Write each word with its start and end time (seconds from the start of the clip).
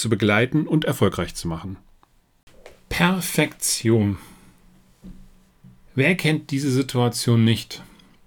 zu 0.00 0.08
begleiten 0.08 0.66
und 0.66 0.84
erfolgreich 0.84 1.34
zu 1.34 1.48
machen. 1.48 1.76
Perfektion. 2.88 4.18
Wer 5.94 6.14
kennt 6.16 6.50
diese 6.50 6.70
Situation 6.70 7.44
nicht? 7.44 7.82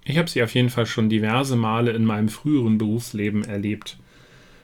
Ich 0.05 0.17
habe 0.17 0.30
sie 0.30 0.44
auf 0.44 0.54
jeden 0.54 0.70
Fall 0.70 0.86
schon 0.86 1.09
diverse 1.09 1.55
Male 1.55 1.91
in 1.91 2.05
meinem 2.05 2.30
früheren 2.30 2.78
Berufsleben 2.78 3.44
erlebt. 3.44 3.98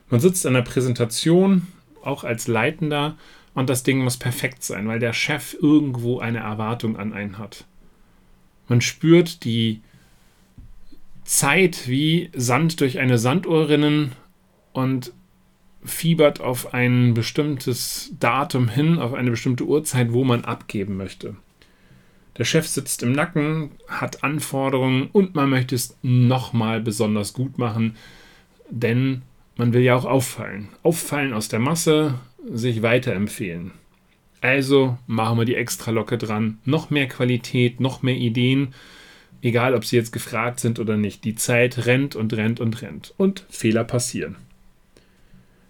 Man 0.10 0.20
sitzt 0.20 0.46
in 0.46 0.56
einer 0.56 0.64
Präsentation, 0.64 1.68
auch 2.04 2.24
als 2.24 2.48
Leitender, 2.48 3.18
und 3.54 3.70
das 3.70 3.84
Ding 3.84 4.00
muss 4.00 4.18
perfekt 4.18 4.64
sein, 4.64 4.88
weil 4.88 5.00
der 5.00 5.14
Chef 5.14 5.56
irgendwo 5.60 6.20
eine 6.20 6.40
Erwartung 6.40 6.98
an 6.98 7.14
einen 7.14 7.38
hat. 7.38 7.66
Man 8.68 8.82
spürt 8.82 9.44
die 9.44 9.82
Zeit 11.24 11.88
wie 11.88 12.30
Sand 12.36 12.80
durch 12.80 13.00
eine 13.00 13.18
Sanduhr 13.18 13.70
rinnen 13.70 14.14
und 14.72 15.14
fiebert 15.84 16.42
auf 16.42 16.74
ein 16.74 17.14
bestimmtes 17.14 18.12
Datum 18.20 18.68
hin, 18.68 19.00
auf 19.00 19.14
eine 19.14 19.32
bestimmte 19.32 19.66
Uhrzeit, 19.66 20.12
wo 20.14 20.24
man 20.24 20.46
abgeben 20.46 20.98
möchte. 20.98 21.36
Der 22.38 22.46
Chef 22.46 22.68
sitzt 22.68 23.04
im 23.04 23.12
Nacken, 23.12 23.72
hat 23.88 24.24
Anforderungen 24.24 25.10
und 25.12 25.36
man 25.36 25.50
möchte 25.50 25.76
es 25.76 25.98
nochmal 26.02 26.80
besonders 26.82 27.34
gut 27.34 27.58
machen, 27.58 27.96
denn 28.70 29.24
man 29.58 29.74
will 29.74 29.82
ja 29.82 29.96
auch 29.96 30.06
auffallen. 30.06 30.70
Auffallen 30.84 31.34
aus 31.34 31.50
der 31.50 31.60
Masse, 31.60 32.14
sich 32.50 32.82
weiterempfehlen. 32.82 33.72
Also 34.42 34.98
machen 35.06 35.38
wir 35.38 35.46
die 35.46 35.56
extra 35.56 35.92
Locke 35.92 36.18
dran. 36.18 36.60
Noch 36.64 36.90
mehr 36.90 37.08
Qualität, 37.08 37.82
noch 37.82 38.02
mehr 38.02 38.16
Ideen, 38.16 38.74
egal 39.42 39.76
ob 39.76 39.84
sie 39.84 39.98
jetzt 39.98 40.14
gefragt 40.14 40.62
sind 40.62 40.80
oder 40.80 40.96
nicht. 40.96 41.26
Die 41.26 41.36
Zeit 41.36 41.86
rennt 41.86 42.16
und 42.16 42.34
rennt 42.34 42.62
und 42.62 42.82
rennt. 42.82 43.14
Und 43.18 43.46
Fehler 43.50 43.84
passieren. 43.84 44.38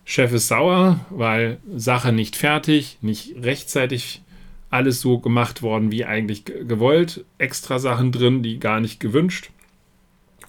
Chef 0.10 0.34
ist 0.34 0.48
sauer, 0.48 1.06
weil 1.12 1.60
Sache 1.72 2.12
nicht 2.12 2.36
fertig, 2.36 2.98
nicht 3.02 3.36
rechtzeitig 3.44 4.24
alles 4.72 5.02
so 5.02 5.20
gemacht 5.20 5.62
worden, 5.62 5.92
wie 5.92 6.04
eigentlich 6.04 6.46
gewollt. 6.46 7.26
Extra 7.38 7.78
Sachen 7.78 8.12
drin, 8.12 8.42
die 8.42 8.60
gar 8.60 8.80
nicht 8.80 9.00
gewünscht. 9.00 9.52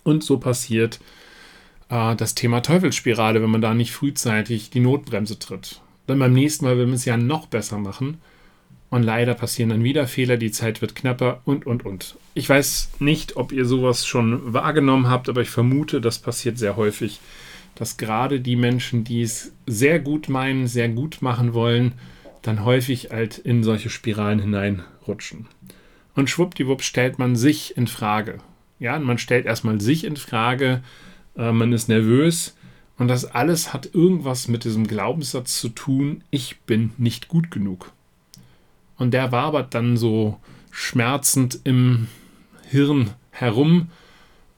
Und 0.03 0.25
so 0.25 0.39
passiert 0.39 0.99
äh, 1.91 2.17
das 2.17 2.35
Thema 2.35 2.63
Teufelsspirale, 2.63 3.43
wenn 3.43 3.51
man 3.51 3.61
da 3.61 3.75
nicht 3.75 3.93
frühzeitig 3.93 4.71
die 4.71 4.81
Notbremse 4.81 5.39
tritt. 5.39 5.83
Dann 6.07 6.19
beim 6.19 6.33
nächsten 6.33 6.65
Mal 6.65 6.79
will 6.79 6.87
man 6.87 6.95
es 6.95 7.05
ja 7.05 7.19
noch 7.19 7.47
besser 7.47 7.77
machen. 7.77 8.17
Und 8.89 9.03
leider 9.03 9.35
passieren 9.35 9.69
dann 9.69 9.85
wieder 9.85 10.07
Fehler, 10.07 10.39
die 10.39 10.53
Zeit 10.53 10.81
wird 10.81 10.95
knapper 10.95 11.43
und, 11.45 11.67
und, 11.67 11.85
und. 11.85 12.17
Ich 12.33 12.49
weiß 12.49 12.93
nicht, 12.99 13.37
ob 13.37 13.53
ihr 13.53 13.67
sowas 13.67 14.07
schon 14.07 14.55
wahrgenommen 14.55 15.11
habt, 15.11 15.29
aber 15.29 15.43
ich 15.43 15.51
vermute, 15.51 16.01
das 16.01 16.19
passiert 16.19 16.57
sehr 16.57 16.77
häufig 16.77 17.21
dass 17.75 17.97
gerade 17.97 18.41
die 18.41 18.57
Menschen, 18.57 19.05
die 19.05 19.23
es 19.23 19.53
sehr 19.67 19.99
gut 20.01 20.29
meinen, 20.29 20.67
sehr 20.67 20.89
gut 20.89 21.23
machen 21.23 21.55
wollen, 21.55 21.93
dann 22.43 22.65
häufig 22.65 23.11
halt 23.11 23.39
in 23.39 23.63
solche 23.63 23.91
Spiralen 23.91 24.41
hineinrutschen. 24.41 25.47
Und 26.15 26.31
schwuppdiwupp 26.31 26.83
stellt 26.83 27.19
man 27.19 27.37
sich 27.37 27.77
in 27.77 27.87
Frage. 27.87 28.39
Ja, 28.79 28.99
man 28.99 29.19
stellt 29.19 29.47
erstmal 29.47 29.81
sich 29.81 30.05
in 30.05 30.17
Frage, 30.17 30.83
äh, 31.37 31.53
man 31.53 31.73
ist 31.73 31.89
nervös 31.89 32.57
und 32.99 33.09
das 33.09 33.25
alles 33.25 33.73
hat 33.73 33.95
irgendwas 33.95 34.49
mit 34.49 34.65
diesem 34.65 34.87
Glaubenssatz 34.87 35.59
zu 35.61 35.71
tun, 35.71 36.23
ich 36.31 36.61
bin 36.61 36.93
nicht 36.99 37.29
gut 37.29 37.51
genug. 37.51 37.93
Und 38.97 39.13
der 39.13 39.33
wabert 39.33 39.75
dann 39.75 39.97
so 39.97 40.39
schmerzend 40.71 41.61
im 41.65 42.09
Hirn 42.69 43.11
herum 43.31 43.89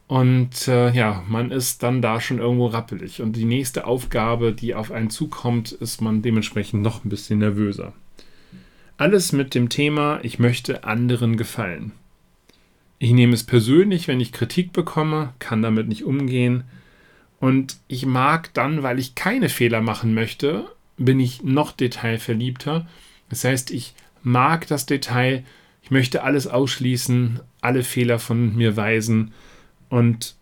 und 0.07 0.69
äh, 0.69 0.93
ja, 0.93 1.25
man 1.27 1.51
ist 1.51 1.83
dann 1.83 2.03
da 2.03 2.21
schon 2.21 2.39
irgendwo 2.39 2.67
rappelig. 2.67 3.23
Und 3.23 3.35
die 3.35 3.45
nächste 3.45 3.87
Aufgabe, 3.87 4.53
die 4.53 4.75
auf 4.75 4.91
einen 4.91 5.11
zukommt, 5.11 5.73
ist 5.73 6.03
man 6.03 6.23
dementsprechend 6.23 6.83
noch 6.83 7.05
ein 7.05 7.09
bisschen 7.09 7.39
nervöser. 7.39 7.95
Alles 8.99 9.33
mit 9.33 9.55
dem 9.55 9.69
Thema, 9.69 10.21
ich 10.23 10.39
möchte 10.39 10.85
anderen 10.85 11.37
gefallen. 11.37 11.93
Ich 12.99 13.13
nehme 13.13 13.33
es 13.33 13.45
persönlich, 13.45 14.07
wenn 14.07 14.21
ich 14.21 14.33
Kritik 14.33 14.73
bekomme, 14.73 15.33
kann 15.39 15.63
damit 15.63 15.89
nicht 15.89 16.05
umgehen. 16.05 16.65
Und 17.41 17.79
ich 17.89 18.07
mag 18.07 18.53
dann, 18.55 18.83
weil 18.83 18.99
ich 18.99 19.15
keine 19.15 19.49
Fehler 19.49 19.81
machen 19.81 20.15
möchte, 20.15 20.67
bin 20.99 21.19
ich 21.21 21.43
noch 21.43 21.73
detailverliebter. 21.73 22.87
Das 23.31 23.45
heißt, 23.45 23.71
ich 23.71 23.95
mag 24.23 24.67
das 24.67 24.87
Detail, 24.87 25.43
ich 25.83 25.91
möchte 25.91 26.23
alles 26.23 26.47
ausschließen, 26.47 27.41
alle 27.61 27.83
Fehler 27.83 28.19
von 28.19 28.55
mir 28.55 28.77
weisen 28.77 29.33
und 29.93 30.37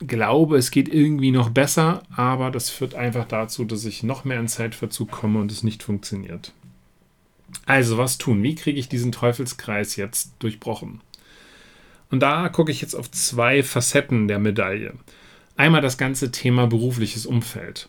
glaube, 0.00 0.56
es 0.56 0.72
geht 0.72 0.92
irgendwie 0.92 1.30
noch 1.30 1.50
besser, 1.50 2.02
aber 2.16 2.50
das 2.50 2.70
führt 2.70 2.96
einfach 2.96 3.24
dazu, 3.24 3.64
dass 3.64 3.84
ich 3.84 4.02
noch 4.02 4.24
mehr 4.24 4.40
in 4.40 4.48
Zeitverzug 4.48 5.12
komme 5.12 5.38
und 5.38 5.52
es 5.52 5.62
nicht 5.62 5.84
funktioniert. 5.84 6.52
Also, 7.66 7.98
was 7.98 8.18
tun? 8.18 8.42
Wie 8.42 8.56
kriege 8.56 8.80
ich 8.80 8.88
diesen 8.88 9.12
Teufelskreis 9.12 9.94
jetzt 9.94 10.32
durchbrochen? 10.40 11.02
Und 12.10 12.18
da 12.18 12.48
gucke 12.48 12.72
ich 12.72 12.80
jetzt 12.80 12.96
auf 12.96 13.12
zwei 13.12 13.62
Facetten 13.62 14.26
der 14.26 14.40
Medaille. 14.40 14.94
Einmal 15.56 15.80
das 15.80 15.96
ganze 15.96 16.32
Thema 16.32 16.66
berufliches 16.66 17.26
Umfeld. 17.26 17.88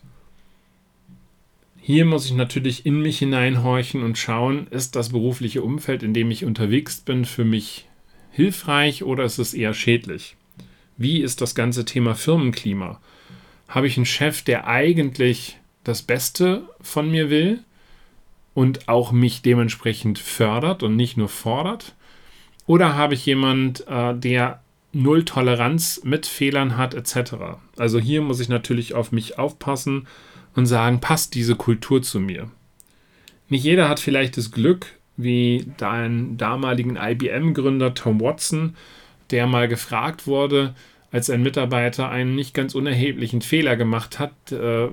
Hier 1.81 2.05
muss 2.05 2.27
ich 2.27 2.33
natürlich 2.33 2.85
in 2.85 3.01
mich 3.01 3.17
hineinhorchen 3.17 4.03
und 4.03 4.19
schauen, 4.19 4.67
ist 4.67 4.95
das 4.95 5.09
berufliche 5.09 5.63
Umfeld, 5.63 6.03
in 6.03 6.13
dem 6.13 6.29
ich 6.29 6.45
unterwegs 6.45 7.01
bin, 7.01 7.25
für 7.25 7.43
mich 7.43 7.87
hilfreich 8.29 9.03
oder 9.03 9.23
ist 9.23 9.39
es 9.39 9.55
eher 9.55 9.73
schädlich? 9.73 10.35
Wie 10.97 11.21
ist 11.21 11.41
das 11.41 11.55
ganze 11.55 11.85
Thema 11.85 12.15
Firmenklima? 12.15 12.99
Habe 13.67 13.87
ich 13.87 13.97
einen 13.97 14.05
Chef, 14.05 14.41
der 14.43 14.67
eigentlich 14.67 15.57
das 15.83 16.01
Beste 16.01 16.63
von 16.81 17.09
mir 17.09 17.29
will 17.29 17.63
und 18.53 18.87
auch 18.87 19.11
mich 19.11 19.41
dementsprechend 19.41 20.19
fördert 20.19 20.83
und 20.83 20.95
nicht 20.95 21.17
nur 21.17 21.29
fordert? 21.29 21.95
Oder 22.65 22.95
habe 22.95 23.15
ich 23.15 23.25
jemand, 23.25 23.85
äh, 23.87 24.15
der 24.15 24.61
null 24.93 25.25
Toleranz 25.25 26.01
mit 26.03 26.25
Fehlern 26.25 26.77
hat, 26.77 26.93
etc. 26.93 27.33
Also 27.77 27.99
hier 27.99 28.21
muss 28.21 28.39
ich 28.39 28.47
natürlich 28.47 28.93
auf 28.93 29.11
mich 29.11 29.39
aufpassen 29.39 30.07
und 30.55 30.67
sagen, 30.67 30.99
passt 30.99 31.33
diese 31.33 31.55
Kultur 31.55 32.01
zu 32.01 32.19
mir? 32.19 32.49
Nicht 33.49 33.63
jeder 33.63 33.89
hat 33.89 33.99
vielleicht 33.99 34.37
das 34.37 34.51
Glück, 34.51 34.85
wie 35.17 35.65
dein 35.77 36.37
damaligen 36.37 36.95
IBM-Gründer 36.95 37.93
Tom 37.93 38.21
Watson, 38.21 38.75
der 39.33 39.47
mal 39.47 39.67
gefragt 39.67 40.27
wurde, 40.27 40.75
als 41.11 41.29
ein 41.29 41.41
Mitarbeiter 41.41 42.09
einen 42.09 42.35
nicht 42.35 42.53
ganz 42.53 42.75
unerheblichen 42.75 43.41
Fehler 43.41 43.75
gemacht 43.75 44.19
hat, 44.19 44.51
äh, 44.51 44.87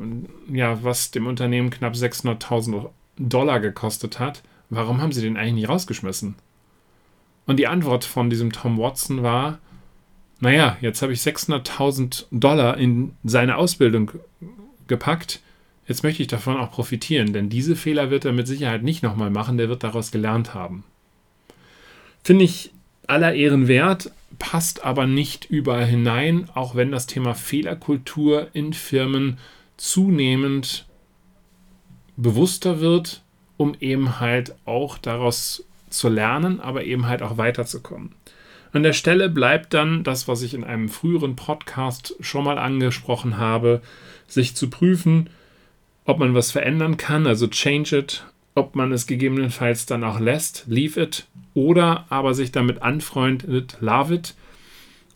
ja, 0.53 0.83
was 0.83 1.11
dem 1.11 1.27
Unternehmen 1.27 1.71
knapp 1.71 1.95
600.000 1.95 2.89
Dollar 3.19 3.61
gekostet 3.61 4.19
hat, 4.19 4.43
warum 4.71 5.01
haben 5.01 5.13
sie 5.13 5.21
den 5.21 5.37
eigentlich 5.37 5.55
nicht 5.55 5.69
rausgeschmissen? 5.69 6.37
Und 7.47 7.59
die 7.59 7.67
Antwort 7.67 8.05
von 8.05 8.31
diesem 8.31 8.51
Tom 8.51 8.79
Watson 8.79 9.23
war, 9.23 9.59
naja, 10.41 10.79
jetzt 10.81 11.03
habe 11.03 11.13
ich 11.13 11.21
600.000 11.21 12.27
Dollar 12.31 12.79
in 12.79 13.13
seine 13.25 13.57
Ausbildung 13.57 14.13
gepackt, 14.89 15.41
jetzt 15.87 16.03
möchte 16.03 16.23
ich 16.23 16.29
davon 16.29 16.57
auch 16.57 16.71
profitieren, 16.71 17.35
denn 17.35 17.51
diese 17.51 17.77
Fehler 17.77 18.11
wird 18.11 18.25
er 18.25 18.33
mit 18.33 18.47
Sicherheit 18.47 18.83
nicht 18.83 19.03
nochmal 19.03 19.31
machen, 19.31 19.59
der 19.59 19.69
wird 19.69 19.85
daraus 19.85 20.11
gelernt 20.11 20.55
haben. 20.55 20.85
Finde 22.25 22.45
ich 22.45 22.73
aller 23.07 23.35
Ehren 23.35 23.69
wert, 23.69 24.11
passt 24.39 24.85
aber 24.85 25.07
nicht 25.07 25.45
überall 25.47 25.87
hinein, 25.87 26.49
auch 26.55 26.75
wenn 26.75 26.93
das 26.93 27.07
Thema 27.07 27.35
Fehlerkultur 27.35 28.49
in 28.53 28.73
Firmen 28.73 29.39
zunehmend 29.77 30.87
bewusster 32.17 32.81
wird, 32.81 33.23
um 33.57 33.75
eben 33.81 34.21
halt 34.21 34.55
auch 34.65 34.99
daraus 34.99 35.65
zu 35.89 36.09
lernen, 36.09 36.61
aber 36.61 36.85
eben 36.85 37.07
halt 37.07 37.23
auch 37.23 37.37
weiterzukommen. 37.37 38.15
An 38.73 38.83
der 38.85 38.93
Stelle 38.93 39.29
bleibt 39.29 39.75
dann 39.75 40.05
das, 40.05 40.29
was 40.29 40.43
ich 40.43 40.55
in 40.55 40.63
einem 40.63 40.89
früheren 40.89 41.35
Podcast 41.35 42.15
schon 42.21 42.45
mal 42.45 42.59
angesprochen 42.59 43.37
habe, 43.37 43.83
sich 44.29 44.55
zu 44.55 44.71
prüfen, 44.71 45.29
ob 46.05 46.19
man 46.19 46.35
was 46.35 46.53
verändern 46.53 46.97
kann, 46.97 47.27
also 47.27 47.49
change 47.49 47.97
it, 47.97 48.25
ob 48.55 48.75
man 48.75 48.93
es 48.93 49.07
gegebenenfalls 49.07 49.87
dann 49.87 50.05
auch 50.05 50.21
lässt, 50.21 50.65
leave 50.67 51.01
it, 51.01 51.27
oder 51.55 52.07
aber 52.09 52.35
sich 52.35 52.53
damit 52.53 52.83
anfreundet, 52.83 53.77
love 53.81 54.15
it. 54.15 54.35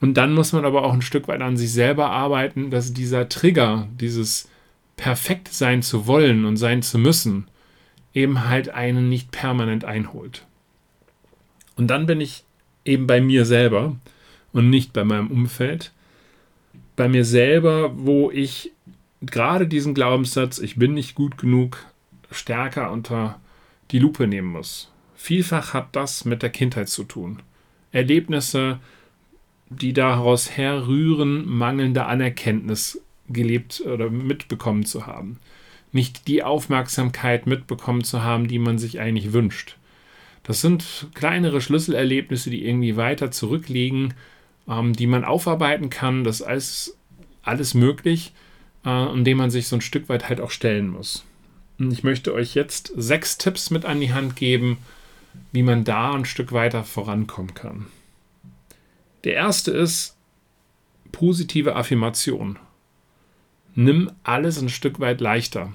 Und 0.01 0.15
dann 0.15 0.33
muss 0.35 0.53
man 0.53 0.65
aber 0.65 0.85
auch 0.85 0.93
ein 0.93 1.03
Stück 1.03 1.29
weit 1.29 1.41
an 1.41 1.57
sich 1.57 1.73
selber 1.73 2.11
arbeiten, 2.11 2.71
dass 2.71 2.93
dieser 2.93 3.29
Trigger, 3.29 3.89
dieses 4.01 4.49
perfekt 4.97 5.49
sein 5.53 5.83
zu 5.83 6.07
wollen 6.07 6.45
und 6.45 6.57
sein 6.57 6.83
zu 6.83 6.99
müssen, 6.99 7.49
eben 8.13 8.49
halt 8.49 8.69
einen 8.69 9.09
nicht 9.09 9.31
permanent 9.31 9.85
einholt. 9.85 10.45
Und 11.77 11.89
dann 11.89 12.07
bin 12.07 12.21
ich 12.21 12.45
eben 12.85 13.07
bei 13.07 13.21
mir 13.21 13.45
selber 13.45 13.97
und 14.53 14.71
nicht 14.71 14.93
bei 14.93 15.05
meinem 15.05 15.31
Umfeld. 15.31 15.93
Bei 16.97 17.09
mir 17.09 17.25
selber, 17.25 17.93
wo 17.97 18.31
ich 18.31 18.73
gerade 19.23 19.67
diesen 19.67 19.95
Glaubenssatz, 19.95 20.59
ich 20.59 20.77
bin 20.77 20.95
nicht 20.95 21.15
gut 21.15 21.39
genug, 21.39 21.85
stärker 22.35 22.91
unter 22.91 23.41
die 23.91 23.99
Lupe 23.99 24.27
nehmen 24.27 24.49
muss. 24.49 24.91
Vielfach 25.15 25.75
hat 25.75 25.89
das 25.93 26.25
mit 26.25 26.43
der 26.43 26.51
Kindheit 26.51 26.89
zu 26.89 27.05
tun. 27.05 27.41
Erlebnisse, 27.93 28.81
die 29.71 29.93
daraus 29.93 30.51
herrühren, 30.51 31.49
mangelnde 31.49 32.07
Anerkenntnis 32.07 33.01
gelebt 33.29 33.83
oder 33.87 34.11
mitbekommen 34.11 34.85
zu 34.85 35.07
haben. 35.07 35.39
Nicht 35.93 36.27
die 36.27 36.43
Aufmerksamkeit 36.43 37.47
mitbekommen 37.47 38.05
zu 38.05 38.23
haben, 38.23 38.49
die 38.49 38.59
man 38.59 38.79
sich 38.79 39.01
eigentlich 39.01 39.33
wünscht. 39.33 39.77
Das 40.43 40.61
sind 40.61 41.09
kleinere 41.15 41.61
Schlüsselerlebnisse, 41.61 42.51
die 42.51 42.67
irgendwie 42.67 42.97
weiter 42.97 43.31
zurückliegen, 43.31 44.15
ähm, 44.69 44.93
die 44.93 45.07
man 45.07 45.25
aufarbeiten 45.25 45.91
kann. 45.91 46.25
Das 46.25 46.41
ist 46.41 46.97
alles, 47.43 47.75
möglich, 47.75 48.33
äh, 48.85 48.91
um 48.91 49.25
dem 49.25 49.39
man 49.39 49.51
sich 49.51 49.69
so 49.69 49.77
ein 49.77 49.81
Stück 49.81 50.09
weit 50.09 50.29
halt 50.29 50.41
auch 50.41 50.51
stellen 50.51 50.89
muss. 50.89 51.25
Ich 51.79 52.05
möchte 52.05 52.33
euch 52.33 52.55
jetzt 52.55 52.93
sechs 52.97 53.37
Tipps 53.37 53.71
mit 53.71 53.85
an 53.85 54.01
die 54.01 54.13
Hand 54.13 54.37
geben, 54.37 54.79
wie 55.53 55.63
man 55.63 55.85
da 55.85 56.13
ein 56.13 56.25
Stück 56.25 56.53
weiter 56.53 56.85
vorankommen 56.85 57.55
kann. 57.55 57.87
Der 59.25 59.35
erste 59.35 59.73
ist 59.73 60.17
positive 61.11 61.75
Affirmation. 61.75 62.59
Nimm 63.75 64.13
alles 64.23 64.61
ein 64.61 64.69
Stück 64.69 65.01
weit 65.01 65.21
leichter. 65.21 65.73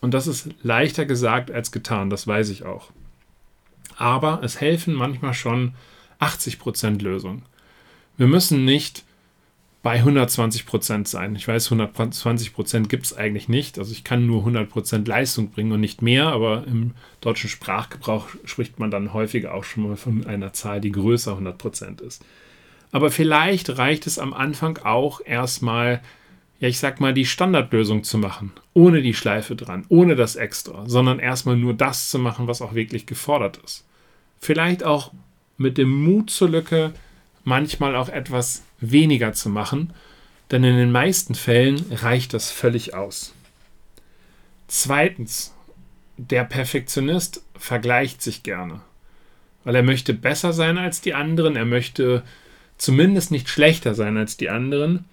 Und 0.00 0.14
das 0.14 0.26
ist 0.26 0.48
leichter 0.62 1.04
gesagt 1.04 1.50
als 1.50 1.72
getan, 1.72 2.10
das 2.10 2.26
weiß 2.26 2.48
ich 2.50 2.64
auch. 2.64 2.90
Aber 3.96 4.42
es 4.42 4.60
helfen 4.60 4.94
manchmal 4.94 5.34
schon 5.34 5.74
80% 6.20 7.02
Lösungen. 7.02 7.42
Wir 8.16 8.26
müssen 8.26 8.64
nicht 8.64 9.04
bei 9.82 10.02
120% 10.02 11.06
sein. 11.06 11.34
Ich 11.36 11.48
weiß, 11.48 11.70
120% 11.70 12.88
gibt 12.88 13.06
es 13.06 13.16
eigentlich 13.16 13.48
nicht. 13.48 13.78
Also 13.78 13.92
ich 13.92 14.04
kann 14.04 14.26
nur 14.26 14.46
100% 14.46 15.08
Leistung 15.08 15.50
bringen 15.50 15.72
und 15.72 15.80
nicht 15.80 16.02
mehr, 16.02 16.26
aber 16.26 16.66
im 16.66 16.92
deutschen 17.20 17.48
Sprachgebrauch 17.48 18.28
spricht 18.44 18.78
man 18.78 18.90
dann 18.90 19.14
häufiger 19.14 19.54
auch 19.54 19.64
schon 19.64 19.88
mal 19.88 19.96
von 19.96 20.26
einer 20.26 20.52
Zahl, 20.52 20.80
die 20.82 20.92
größer 20.92 21.32
100% 21.32 22.02
ist. 22.02 22.22
Aber 22.92 23.10
vielleicht 23.10 23.78
reicht 23.78 24.06
es 24.06 24.18
am 24.18 24.34
Anfang 24.34 24.78
auch 24.78 25.20
erstmal, 25.24 26.02
ja, 26.58 26.68
ich 26.68 26.78
sag 26.78 27.00
mal, 27.00 27.14
die 27.14 27.24
Standardlösung 27.24 28.04
zu 28.04 28.18
machen, 28.18 28.52
ohne 28.74 29.00
die 29.00 29.14
Schleife 29.14 29.56
dran, 29.56 29.86
ohne 29.88 30.14
das 30.14 30.36
Extra, 30.36 30.86
sondern 30.88 31.20
erstmal 31.20 31.56
nur 31.56 31.72
das 31.72 32.10
zu 32.10 32.18
machen, 32.18 32.48
was 32.48 32.60
auch 32.60 32.74
wirklich 32.74 33.06
gefordert 33.06 33.60
ist. 33.64 33.86
Vielleicht 34.40 34.84
auch 34.84 35.12
mit 35.56 35.78
dem 35.78 35.90
Mut 35.90 36.30
zur 36.30 36.50
Lücke, 36.50 36.92
manchmal 37.44 37.96
auch 37.96 38.08
etwas 38.08 38.62
weniger 38.80 39.32
zu 39.32 39.48
machen, 39.48 39.92
denn 40.50 40.64
in 40.64 40.76
den 40.76 40.92
meisten 40.92 41.34
Fällen 41.34 41.84
reicht 41.92 42.34
das 42.34 42.50
völlig 42.50 42.94
aus. 42.94 43.34
Zweitens, 44.68 45.54
der 46.16 46.44
Perfektionist 46.44 47.42
vergleicht 47.56 48.22
sich 48.22 48.42
gerne, 48.42 48.80
weil 49.64 49.74
er 49.74 49.82
möchte 49.82 50.14
besser 50.14 50.52
sein 50.52 50.78
als 50.78 51.00
die 51.00 51.14
anderen, 51.14 51.56
er 51.56 51.64
möchte 51.64 52.22
zumindest 52.78 53.30
nicht 53.30 53.48
schlechter 53.48 53.94
sein 53.94 54.16
als 54.16 54.36
die 54.36 54.50
anderen 54.50 55.04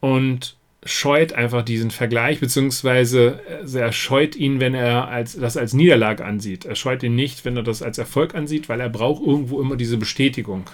und 0.00 0.56
scheut 0.84 1.34
einfach 1.34 1.62
diesen 1.62 1.90
Vergleich, 1.90 2.40
beziehungsweise 2.40 3.40
er 3.72 3.92
scheut 3.92 4.34
ihn, 4.34 4.60
wenn 4.60 4.74
er 4.74 5.08
als, 5.08 5.38
das 5.38 5.56
als 5.56 5.74
Niederlage 5.74 6.24
ansieht. 6.24 6.64
Er 6.64 6.74
scheut 6.74 7.02
ihn 7.02 7.14
nicht, 7.14 7.44
wenn 7.44 7.56
er 7.56 7.62
das 7.62 7.82
als 7.82 7.98
Erfolg 7.98 8.34
ansieht, 8.34 8.68
weil 8.68 8.80
er 8.80 8.88
braucht 8.88 9.22
irgendwo 9.22 9.60
immer 9.60 9.76
diese 9.76 9.98
Bestätigung. 9.98 10.64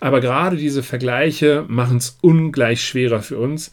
Aber 0.00 0.20
gerade 0.20 0.56
diese 0.56 0.82
Vergleiche 0.82 1.64
machen 1.68 1.98
es 1.98 2.18
ungleich 2.20 2.82
schwerer 2.84 3.22
für 3.22 3.38
uns. 3.38 3.72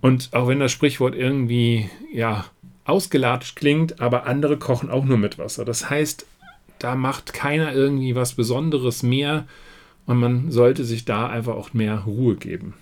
Und 0.00 0.30
auch 0.32 0.48
wenn 0.48 0.60
das 0.60 0.72
Sprichwort 0.72 1.14
irgendwie, 1.14 1.90
ja, 2.12 2.44
ausgelatscht 2.84 3.56
klingt, 3.56 4.00
aber 4.00 4.26
andere 4.26 4.58
kochen 4.58 4.90
auch 4.90 5.04
nur 5.04 5.18
mit 5.18 5.38
Wasser. 5.38 5.64
Das 5.64 5.90
heißt, 5.90 6.26
da 6.78 6.94
macht 6.94 7.32
keiner 7.32 7.72
irgendwie 7.72 8.14
was 8.14 8.34
Besonderes 8.34 9.02
mehr, 9.02 9.46
und 10.06 10.18
man 10.18 10.50
sollte 10.50 10.84
sich 10.84 11.04
da 11.04 11.26
einfach 11.26 11.54
auch 11.54 11.74
mehr 11.74 11.98
Ruhe 12.06 12.36
geben. 12.36 12.74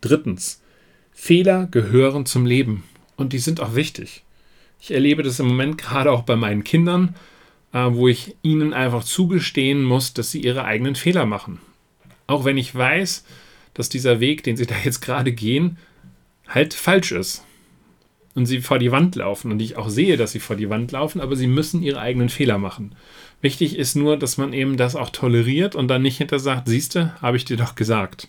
Drittens, 0.00 0.62
Fehler 1.12 1.68
gehören 1.70 2.24
zum 2.24 2.46
Leben 2.46 2.84
und 3.16 3.34
die 3.34 3.38
sind 3.38 3.60
auch 3.60 3.74
wichtig. 3.74 4.24
Ich 4.80 4.92
erlebe 4.92 5.22
das 5.22 5.38
im 5.40 5.46
Moment 5.46 5.76
gerade 5.76 6.10
auch 6.10 6.22
bei 6.22 6.36
meinen 6.36 6.64
Kindern, 6.64 7.14
äh, 7.72 7.86
wo 7.90 8.08
ich 8.08 8.36
ihnen 8.42 8.72
einfach 8.72 9.04
zugestehen 9.04 9.82
muss, 9.82 10.14
dass 10.14 10.30
sie 10.30 10.40
ihre 10.40 10.64
eigenen 10.64 10.94
Fehler 10.94 11.26
machen. 11.26 11.60
Auch 12.26 12.44
wenn 12.44 12.56
ich 12.56 12.74
weiß, 12.74 13.24
dass 13.74 13.88
dieser 13.88 14.20
Weg, 14.20 14.42
den 14.42 14.56
sie 14.56 14.66
da 14.68 14.74
jetzt 14.84 15.00
gerade 15.00 15.32
gehen, 15.32 15.78
halt 16.48 16.74
falsch 16.74 17.12
ist. 17.12 17.44
Und 18.36 18.46
sie 18.46 18.60
vor 18.60 18.78
die 18.78 18.92
Wand 18.92 19.16
laufen 19.16 19.50
und 19.50 19.60
ich 19.60 19.76
auch 19.76 19.88
sehe, 19.88 20.16
dass 20.16 20.30
sie 20.30 20.38
vor 20.38 20.54
die 20.54 20.70
Wand 20.70 20.92
laufen, 20.92 21.20
aber 21.20 21.34
sie 21.34 21.48
müssen 21.48 21.82
ihre 21.82 22.00
eigenen 22.00 22.28
Fehler 22.28 22.58
machen. 22.58 22.94
Wichtig 23.40 23.76
ist 23.76 23.96
nur, 23.96 24.16
dass 24.16 24.36
man 24.36 24.52
eben 24.52 24.76
das 24.76 24.94
auch 24.94 25.10
toleriert 25.10 25.74
und 25.74 25.88
dann 25.88 26.02
nicht 26.02 26.18
hinter 26.18 26.38
sagt, 26.38 26.68
siehste, 26.68 27.20
habe 27.20 27.36
ich 27.36 27.44
dir 27.44 27.56
doch 27.56 27.74
gesagt. 27.74 28.28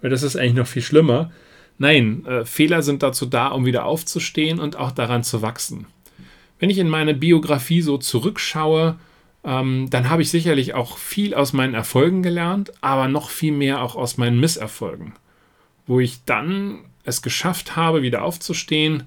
Weil 0.00 0.10
das 0.10 0.22
ist 0.22 0.36
eigentlich 0.36 0.54
noch 0.54 0.66
viel 0.66 0.82
schlimmer. 0.82 1.32
Nein, 1.76 2.24
äh, 2.24 2.44
Fehler 2.46 2.82
sind 2.82 3.02
dazu 3.02 3.26
da, 3.26 3.48
um 3.48 3.66
wieder 3.66 3.84
aufzustehen 3.84 4.58
und 4.58 4.76
auch 4.76 4.90
daran 4.90 5.22
zu 5.22 5.42
wachsen. 5.42 5.86
Wenn 6.62 6.70
ich 6.70 6.78
in 6.78 6.88
meine 6.88 7.12
Biografie 7.12 7.82
so 7.82 7.98
zurückschaue, 7.98 8.96
ähm, 9.42 9.90
dann 9.90 10.08
habe 10.08 10.22
ich 10.22 10.30
sicherlich 10.30 10.74
auch 10.74 10.96
viel 10.96 11.34
aus 11.34 11.52
meinen 11.52 11.74
Erfolgen 11.74 12.22
gelernt, 12.22 12.72
aber 12.80 13.08
noch 13.08 13.30
viel 13.30 13.50
mehr 13.50 13.82
auch 13.82 13.96
aus 13.96 14.16
meinen 14.16 14.38
Misserfolgen. 14.38 15.14
Wo 15.88 15.98
ich 15.98 16.24
dann 16.24 16.84
es 17.02 17.20
geschafft 17.20 17.74
habe, 17.74 18.02
wieder 18.02 18.22
aufzustehen, 18.22 19.02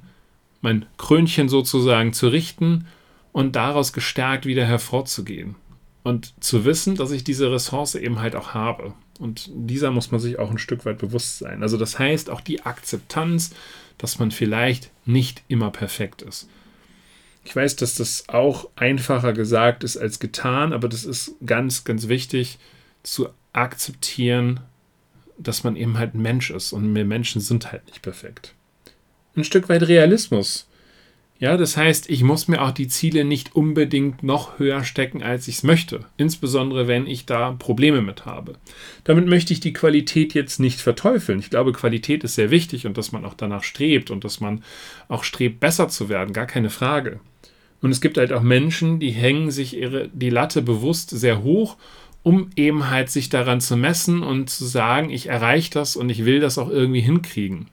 mein 0.59 0.85
Krönchen 0.97 1.47
sozusagen 1.47 2.11
zu 2.11 2.27
richten 2.27 2.87
und 3.31 3.55
daraus 3.55 3.93
gestärkt 3.93 4.45
wieder 4.45 4.65
hervorzugehen. 4.65 5.55
Und 6.03 6.33
zu 6.43 6.65
wissen, 6.65 6.97
dass 6.97 7.11
ich 7.11 7.23
diese 7.23 7.53
Ressource 7.53 7.95
eben 7.95 8.19
halt 8.19 8.35
auch 8.35 8.53
habe. 8.53 8.91
Und 9.17 9.49
dieser 9.53 9.91
muss 9.91 10.11
man 10.11 10.19
sich 10.19 10.39
auch 10.39 10.51
ein 10.51 10.57
Stück 10.57 10.85
weit 10.85 10.97
bewusst 10.97 11.39
sein. 11.39 11.63
Also 11.63 11.77
das 11.77 11.99
heißt 11.99 12.29
auch 12.29 12.41
die 12.41 12.63
Akzeptanz, 12.63 13.51
dass 13.97 14.19
man 14.19 14.31
vielleicht 14.31 14.91
nicht 15.05 15.41
immer 15.47 15.71
perfekt 15.71 16.21
ist. 16.21 16.50
Ich 17.45 17.55
weiß, 17.55 17.75
dass 17.77 17.95
das 17.95 18.27
auch 18.27 18.69
einfacher 18.75 19.31
gesagt 19.31 19.83
ist 19.83 19.97
als 19.97 20.19
getan, 20.19 20.73
aber 20.73 20.89
das 20.89 21.05
ist 21.05 21.35
ganz, 21.45 21.83
ganz 21.83 22.07
wichtig 22.07 22.57
zu 23.03 23.29
akzeptieren, 23.53 24.59
dass 25.37 25.63
man 25.63 25.75
eben 25.75 25.97
halt 25.97 26.15
ein 26.15 26.21
Mensch 26.21 26.49
ist 26.49 26.73
und 26.73 26.93
wir 26.93 27.05
Menschen 27.05 27.41
sind 27.41 27.71
halt 27.71 27.85
nicht 27.85 28.01
perfekt. 28.01 28.55
Ein 29.35 29.43
Stück 29.43 29.69
weit 29.69 29.87
Realismus. 29.87 30.67
Ja, 31.37 31.57
das 31.57 31.75
heißt, 31.75 32.09
ich 32.09 32.23
muss 32.23 32.47
mir 32.47 32.61
auch 32.61 32.71
die 32.71 32.87
Ziele 32.87 33.25
nicht 33.25 33.55
unbedingt 33.57 34.23
noch 34.23 34.57
höher 34.57 34.85
stecken, 34.85 35.21
als 35.21 35.49
ich 35.49 35.55
es 35.55 35.63
möchte. 35.63 36.05
Insbesondere, 36.15 36.87
wenn 36.87 37.07
ich 37.07 37.25
da 37.25 37.51
Probleme 37.51 38.01
mit 38.01 38.25
habe. 38.25 38.53
Damit 39.03 39.27
möchte 39.27 39.51
ich 39.51 39.59
die 39.59 39.73
Qualität 39.73 40.33
jetzt 40.33 40.61
nicht 40.61 40.79
verteufeln. 40.79 41.39
Ich 41.39 41.49
glaube, 41.49 41.73
Qualität 41.73 42.23
ist 42.23 42.35
sehr 42.35 42.51
wichtig 42.51 42.87
und 42.87 42.97
dass 42.97 43.11
man 43.11 43.25
auch 43.25 43.33
danach 43.33 43.63
strebt 43.63 44.11
und 44.11 44.23
dass 44.23 44.39
man 44.39 44.63
auch 45.09 45.25
strebt, 45.25 45.59
besser 45.59 45.89
zu 45.89 46.07
werden. 46.07 46.33
Gar 46.33 46.47
keine 46.47 46.69
Frage. 46.69 47.19
Und 47.82 47.91
es 47.91 48.01
gibt 48.01 48.17
halt 48.17 48.34
auch 48.34 48.41
Menschen, 48.41 49.00
die 49.00 49.12
hängen 49.12 49.51
sich 49.51 49.75
ihre, 49.75 50.10
die 50.10 50.29
Latte 50.29 50.62
bewusst 50.62 51.10
sehr 51.12 51.44
hoch, 51.44 51.77
um 52.24 52.50
eben 52.55 52.89
halt 52.89 53.12
sich 53.12 53.29
daran 53.29 53.62
zu 53.62 53.77
messen 53.77 54.24
und 54.24 54.50
zu 54.50 54.65
sagen, 54.65 55.12
ich 55.12 55.27
erreiche 55.27 55.70
das 55.72 55.96
und 55.96 56.10
ich 56.10 56.25
will 56.25 56.39
das 56.39 56.58
auch 56.58 56.70
irgendwie 56.70 57.01
hinkriegen. 57.01 57.67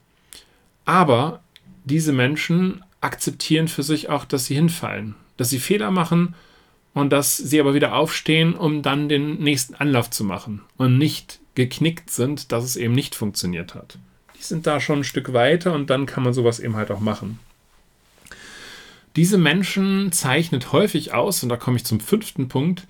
Aber 0.85 1.40
diese 1.85 2.12
Menschen 2.12 2.85
akzeptieren 3.00 3.68
für 3.68 3.82
sich 3.82 4.09
auch, 4.09 4.25
dass 4.25 4.47
sie 4.47 4.54
hinfallen, 4.54 5.14
dass 5.37 5.50
sie 5.50 5.59
Fehler 5.59 5.90
machen 5.90 6.35
und 6.94 7.11
dass 7.11 7.37
sie 7.37 7.61
aber 7.61 7.75
wieder 7.75 7.94
aufstehen, 7.94 8.54
um 8.54 8.82
dann 8.82 9.09
den 9.09 9.38
nächsten 9.38 9.75
Anlauf 9.75 10.11
zu 10.11 10.25
machen 10.25 10.61
und 10.76 10.99
nicht 10.99 11.40
geknickt 11.54 12.11
sind, 12.11 12.52
dass 12.52 12.64
es 12.64 12.76
eben 12.76 12.94
nicht 12.94 13.14
funktioniert 13.14 13.75
hat. 13.75 13.99
Die 14.38 14.42
sind 14.42 14.66
da 14.66 14.80
schon 14.80 15.00
ein 15.00 15.04
Stück 15.04 15.32
weiter 15.32 15.73
und 15.73 15.90
dann 15.90 16.06
kann 16.06 16.25
man 16.25 16.35
sowas 16.35 16.61
eben 16.61 16.76
halt 16.76 16.90
auch 16.90 17.00
machen. 17.00 17.38
Diese 19.16 19.37
Menschen 19.38 20.11
zeichnet 20.12 20.73
häufig 20.73 21.12
aus, 21.12 21.42
und 21.42 21.49
da 21.49 21.57
komme 21.57 21.76
ich 21.76 21.85
zum 21.85 22.00
fünften 22.00 22.49
Punkt, 22.49 22.87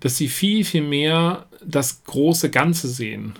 dass 0.00 0.16
sie 0.16 0.28
viel, 0.28 0.64
viel 0.64 0.82
mehr 0.82 1.46
das 1.64 2.04
große 2.04 2.50
Ganze 2.50 2.88
sehen. 2.88 3.34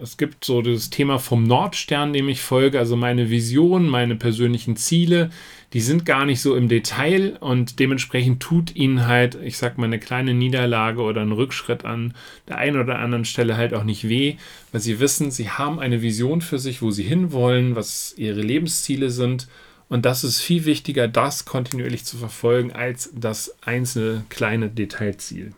Es 0.00 0.18
gibt 0.18 0.44
so 0.44 0.60
das 0.60 0.90
Thema 0.90 1.18
vom 1.18 1.44
Nordstern, 1.44 2.12
dem 2.12 2.28
ich 2.28 2.42
folge, 2.42 2.78
also 2.78 2.96
meine 2.96 3.30
Vision, 3.30 3.88
meine 3.88 4.14
persönlichen 4.14 4.76
Ziele, 4.76 5.30
die 5.72 5.80
sind 5.80 6.04
gar 6.04 6.26
nicht 6.26 6.40
so 6.40 6.54
im 6.54 6.68
Detail 6.68 7.36
und 7.40 7.78
dementsprechend 7.78 8.42
tut 8.42 8.76
ihnen 8.76 9.06
halt, 9.06 9.36
ich 9.42 9.56
sag 9.56 9.78
mal, 9.78 9.86
eine 9.86 9.98
kleine 9.98 10.34
Niederlage 10.34 11.00
oder 11.00 11.22
ein 11.22 11.32
Rückschritt 11.32 11.84
an 11.84 12.14
der 12.46 12.58
einen 12.58 12.80
oder 12.80 12.98
anderen 12.98 13.24
Stelle 13.24 13.56
halt 13.56 13.72
auch 13.74 13.84
nicht 13.84 14.08
weh, 14.08 14.36
weil 14.70 14.82
sie 14.82 15.00
wissen, 15.00 15.30
sie 15.30 15.50
haben 15.50 15.78
eine 15.78 16.02
Vision 16.02 16.42
für 16.42 16.58
sich, 16.58 16.82
wo 16.82 16.90
sie 16.90 17.04
hinwollen, 17.04 17.74
was 17.74 18.14
ihre 18.16 18.42
Lebensziele 18.42 19.10
sind 19.10 19.48
Und 19.88 20.04
das 20.04 20.24
ist 20.24 20.40
viel 20.40 20.64
wichtiger, 20.64 21.06
das 21.06 21.44
kontinuierlich 21.44 22.04
zu 22.04 22.16
verfolgen, 22.16 22.72
als 22.72 23.10
das 23.14 23.54
einzelne 23.62 24.24
kleine 24.28 24.68
Detailziel. 24.68 25.52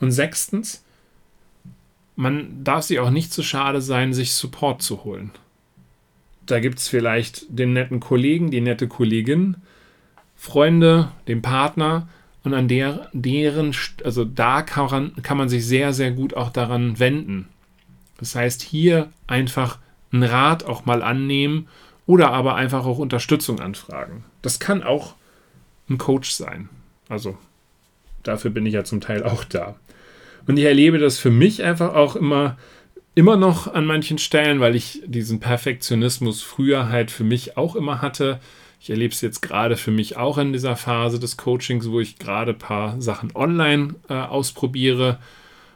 Und 0.00 0.12
sechstens, 0.12 0.82
man 2.14 2.64
darf 2.64 2.84
sich 2.84 2.98
auch 2.98 3.10
nicht 3.10 3.32
zu 3.32 3.42
schade 3.42 3.82
sein, 3.82 4.14
sich 4.14 4.32
Support 4.32 4.82
zu 4.82 5.04
holen. 5.04 5.30
Da 6.46 6.60
gibt 6.60 6.78
es 6.78 6.88
vielleicht 6.88 7.44
den 7.48 7.72
netten 7.72 8.00
Kollegen, 8.00 8.50
die 8.50 8.60
nette 8.60 8.88
Kollegin, 8.88 9.56
Freunde, 10.36 11.10
den 11.28 11.42
Partner 11.42 12.08
und 12.44 12.54
an 12.54 12.68
der, 12.68 13.10
deren, 13.12 13.74
also 14.04 14.24
da 14.24 14.62
kann, 14.62 15.12
kann 15.22 15.36
man 15.36 15.48
sich 15.48 15.66
sehr, 15.66 15.92
sehr 15.92 16.12
gut 16.12 16.34
auch 16.34 16.50
daran 16.50 16.98
wenden. 16.98 17.48
Das 18.18 18.34
heißt, 18.34 18.62
hier 18.62 19.10
einfach 19.26 19.78
einen 20.12 20.22
Rat 20.22 20.64
auch 20.64 20.86
mal 20.86 21.02
annehmen 21.02 21.68
oder 22.06 22.30
aber 22.30 22.54
einfach 22.54 22.86
auch 22.86 22.98
Unterstützung 22.98 23.60
anfragen. 23.60 24.24
Das 24.42 24.60
kann 24.60 24.82
auch 24.82 25.14
ein 25.88 25.98
Coach 25.98 26.30
sein. 26.30 26.68
Also 27.08 27.36
dafür 28.22 28.50
bin 28.50 28.66
ich 28.66 28.74
ja 28.74 28.84
zum 28.84 29.00
Teil 29.00 29.22
auch 29.24 29.44
da. 29.44 29.76
Und 30.46 30.56
ich 30.56 30.64
erlebe 30.64 30.98
das 30.98 31.18
für 31.18 31.30
mich 31.30 31.62
einfach 31.62 31.94
auch 31.94 32.14
immer, 32.14 32.56
immer 33.14 33.36
noch 33.36 33.72
an 33.72 33.86
manchen 33.86 34.18
Stellen, 34.18 34.60
weil 34.60 34.76
ich 34.76 35.02
diesen 35.06 35.40
Perfektionismus 35.40 36.42
früher 36.42 36.88
halt 36.88 37.10
für 37.10 37.24
mich 37.24 37.56
auch 37.56 37.74
immer 37.74 38.00
hatte. 38.00 38.40
Ich 38.80 38.90
erlebe 38.90 39.12
es 39.12 39.20
jetzt 39.20 39.42
gerade 39.42 39.76
für 39.76 39.90
mich 39.90 40.16
auch 40.16 40.38
in 40.38 40.52
dieser 40.52 40.76
Phase 40.76 41.18
des 41.18 41.36
Coachings, 41.36 41.90
wo 41.90 41.98
ich 41.98 42.18
gerade 42.18 42.52
ein 42.52 42.58
paar 42.58 43.00
Sachen 43.00 43.34
online 43.34 43.96
äh, 44.08 44.14
ausprobiere. 44.14 45.18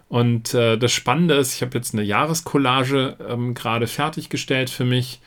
Und 0.08 0.54
äh, 0.54 0.76
das 0.76 0.92
Spannende 0.92 1.34
ist, 1.34 1.54
ich 1.54 1.62
habe 1.62 1.76
jetzt 1.76 1.94
eine 1.94 2.02
Jahreskollage 2.02 3.16
ähm, 3.28 3.54
gerade 3.54 3.86
fertiggestellt 3.86 4.70
für 4.70 4.84
mich 4.84 5.20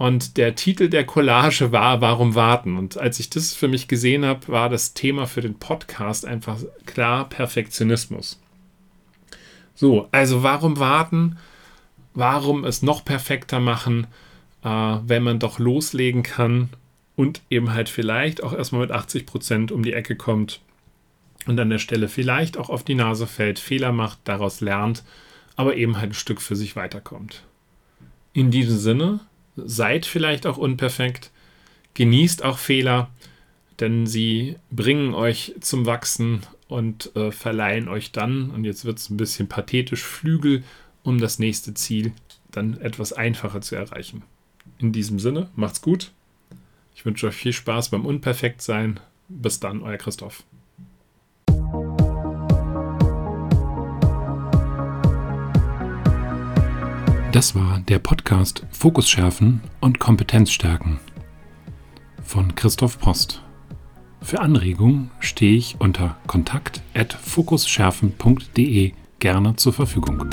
und 0.00 0.38
der 0.38 0.54
Titel 0.54 0.88
der 0.88 1.04
Collage 1.04 1.72
war 1.72 2.00
Warum 2.00 2.34
warten? 2.34 2.78
Und 2.78 2.96
als 2.96 3.20
ich 3.20 3.28
das 3.28 3.52
für 3.52 3.68
mich 3.68 3.86
gesehen 3.86 4.24
habe, 4.24 4.48
war 4.48 4.70
das 4.70 4.94
Thema 4.94 5.26
für 5.26 5.42
den 5.42 5.58
Podcast 5.58 6.24
einfach 6.24 6.58
klar 6.86 7.28
Perfektionismus. 7.28 8.40
So, 9.74 10.08
also 10.10 10.42
warum 10.42 10.78
warten? 10.78 11.36
Warum 12.14 12.64
es 12.64 12.80
noch 12.80 13.04
perfekter 13.04 13.60
machen, 13.60 14.06
äh, 14.64 14.68
wenn 14.68 15.22
man 15.22 15.38
doch 15.38 15.58
loslegen 15.58 16.22
kann 16.22 16.70
und 17.14 17.42
eben 17.50 17.74
halt 17.74 17.90
vielleicht 17.90 18.42
auch 18.42 18.54
erstmal 18.54 18.80
mit 18.80 18.92
80 18.92 19.26
Prozent 19.26 19.70
um 19.70 19.82
die 19.82 19.92
Ecke 19.92 20.16
kommt 20.16 20.62
und 21.44 21.60
an 21.60 21.68
der 21.68 21.78
Stelle 21.78 22.08
vielleicht 22.08 22.56
auch 22.56 22.70
auf 22.70 22.84
die 22.84 22.94
Nase 22.94 23.26
fällt, 23.26 23.58
Fehler 23.58 23.92
macht, 23.92 24.20
daraus 24.24 24.62
lernt, 24.62 25.04
aber 25.56 25.76
eben 25.76 25.98
halt 25.98 26.12
ein 26.12 26.14
Stück 26.14 26.40
für 26.40 26.56
sich 26.56 26.74
weiterkommt. 26.74 27.44
In 28.32 28.50
diesem 28.50 28.78
Sinne, 28.78 29.20
seid 29.66 30.06
vielleicht 30.06 30.46
auch 30.46 30.56
unperfekt, 30.56 31.30
genießt 31.94 32.44
auch 32.44 32.58
Fehler, 32.58 33.10
denn 33.80 34.06
sie 34.06 34.56
bringen 34.70 35.14
euch 35.14 35.54
zum 35.60 35.86
Wachsen 35.86 36.40
und 36.68 37.14
äh, 37.16 37.32
verleihen 37.32 37.88
euch 37.88 38.12
dann, 38.12 38.50
und 38.50 38.64
jetzt 38.64 38.84
wird 38.84 38.98
es 38.98 39.10
ein 39.10 39.16
bisschen 39.16 39.48
pathetisch, 39.48 40.02
Flügel, 40.02 40.62
um 41.02 41.18
das 41.18 41.38
nächste 41.38 41.74
Ziel 41.74 42.12
dann 42.50 42.80
etwas 42.80 43.12
einfacher 43.12 43.60
zu 43.60 43.76
erreichen. 43.76 44.22
In 44.78 44.92
diesem 44.92 45.18
Sinne, 45.18 45.48
macht's 45.56 45.82
gut. 45.82 46.12
Ich 46.94 47.04
wünsche 47.04 47.28
euch 47.28 47.34
viel 47.34 47.52
Spaß 47.52 47.90
beim 47.90 48.06
Unperfektsein. 48.06 49.00
Bis 49.28 49.60
dann, 49.60 49.82
euer 49.82 49.96
Christoph. 49.96 50.44
Das 57.40 57.54
war 57.54 57.80
der 57.80 58.00
Podcast 58.00 58.66
Fokus 58.70 59.08
schärfen 59.08 59.62
und 59.80 59.98
Kompetenz 59.98 60.50
stärken 60.50 61.00
von 62.22 62.54
Christoph 62.54 62.98
Post. 62.98 63.42
Für 64.20 64.40
Anregungen 64.40 65.10
stehe 65.20 65.56
ich 65.56 65.76
unter 65.78 66.18
kontakt@fokusschärfen.de 66.26 68.92
gerne 69.20 69.56
zur 69.56 69.72
Verfügung. 69.72 70.26